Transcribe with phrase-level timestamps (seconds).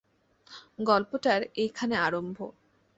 [0.81, 2.37] গল্পটার এইখানে আরম্ভ।